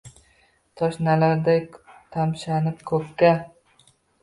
tashnalarday 0.81 1.61
tamshanib 2.17 2.83
koʼkka. 2.91 3.33